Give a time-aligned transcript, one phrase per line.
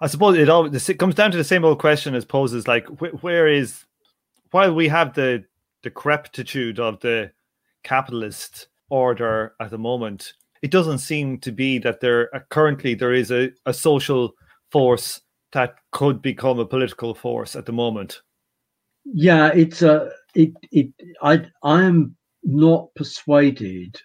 [0.00, 2.86] I suppose it all it comes down to the same old question as poses like
[2.86, 3.84] wh- where is
[4.50, 5.44] while we have the
[5.82, 7.30] decrepitude of the
[7.82, 10.32] capitalist order at the moment,
[10.62, 14.32] it doesn't seem to be that there uh, currently there is a, a social
[14.70, 15.20] force
[15.52, 18.20] that could become a political force at the moment.
[19.04, 20.88] Yeah, it's a it it
[21.22, 23.98] I I am not persuaded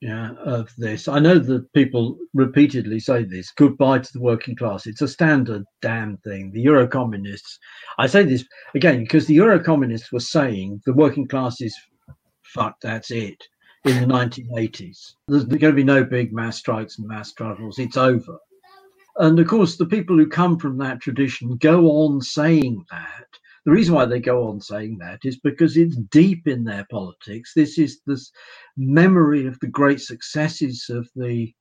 [0.00, 1.08] yeah, of this.
[1.08, 4.86] I know that people repeatedly say this goodbye to the working class.
[4.86, 6.50] It's a standard damn thing.
[6.52, 7.58] The Euro communists,
[7.98, 8.44] I say this
[8.74, 11.74] again because the Euro communists were saying the working class is
[12.42, 13.42] fuck, that's it
[13.84, 15.14] in the 1980s.
[15.28, 17.78] There's going to be no big mass strikes and mass struggles.
[17.78, 18.38] It's over.
[19.18, 23.26] And of course, the people who come from that tradition go on saying that
[23.66, 27.52] the reason why they go on saying that is because it's deep in their politics.
[27.52, 28.30] This is this
[28.76, 31.52] memory of the great successes of the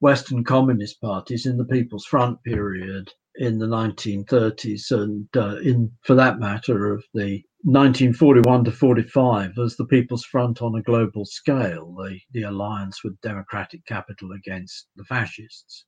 [0.00, 6.14] Western communist parties in the People's Front period in the 1930s, and uh, in, for
[6.14, 11.94] that matter, of the 1941 to 45 as the People's Front on a global scale,
[11.94, 15.86] the, the alliance with democratic capital against the fascists.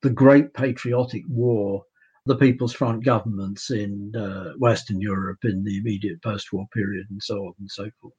[0.00, 1.82] The Great Patriotic War
[2.26, 7.46] the People's Front governments in uh, Western Europe in the immediate post-war period, and so
[7.46, 8.14] on and so forth.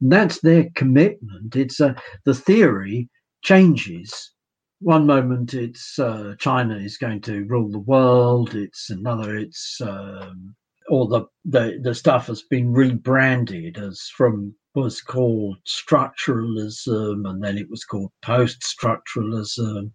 [0.00, 1.56] And that's their commitment.
[1.56, 3.08] It's uh, the theory
[3.42, 4.32] changes.
[4.80, 8.54] One moment it's uh, China is going to rule the world.
[8.54, 9.36] It's another.
[9.36, 10.54] It's um,
[10.88, 17.58] or the, the the stuff has been rebranded as from was called structuralism, and then
[17.58, 19.90] it was called post-structuralism,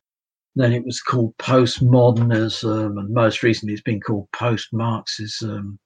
[0.55, 5.77] then it was called postmodernism, and most recently it's been called post Marxism.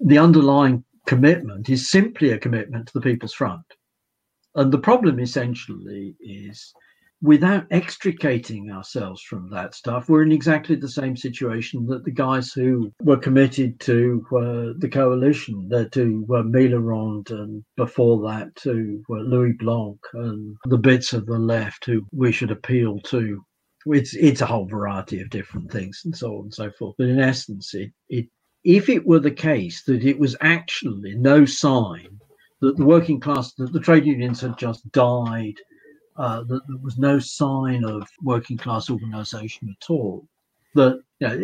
[0.00, 3.64] The underlying commitment is simply a commitment to the People's Front.
[4.54, 6.72] And the problem essentially is
[7.22, 12.52] without extricating ourselves from that stuff, we're in exactly the same situation that the guys
[12.52, 19.14] who were committed to uh, the coalition, to uh, Mitterrand, and before that to uh,
[19.14, 23.42] Louis Blanc, and the bits of the left who we should appeal to
[23.86, 26.94] it's it's a whole variety of different things and so on and so forth.
[26.98, 28.26] But in essence, it, it
[28.64, 32.18] if it were the case that it was actually no sign
[32.60, 35.54] that the working class, that the trade unions had just died,
[36.16, 40.26] uh, that there was no sign of working class organisation at all,
[40.74, 41.36] that you know,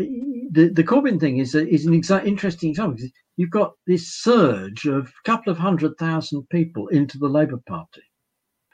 [0.50, 3.04] the the Corbyn thing is a, is an exa- interesting example.
[3.36, 8.02] You've got this surge of a couple of hundred thousand people into the Labour Party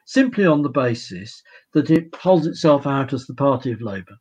[0.07, 4.17] simply on the basis that it holds itself out as the party of Labour.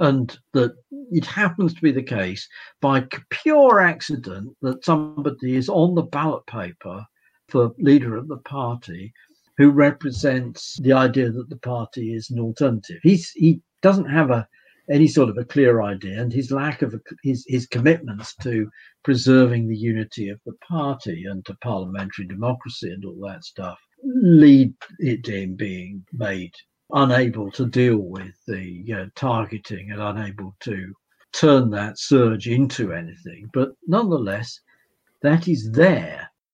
[0.00, 2.48] And that it happens to be the case
[2.80, 7.04] by pure accident that somebody is on the ballot paper
[7.48, 9.12] for leader of the party
[9.56, 12.98] who represents the idea that the party is an alternative.
[13.02, 14.48] He's, he doesn't have a
[14.90, 18.70] any sort of a clear idea, and his lack of a, his his commitments to
[19.02, 24.74] preserving the unity of the party and to parliamentary democracy and all that stuff lead
[24.98, 26.54] it in being made
[26.92, 30.92] unable to deal with the targeting and unable to
[31.32, 33.50] turn that surge into anything.
[33.52, 34.60] But nonetheless,
[35.22, 36.30] that is there.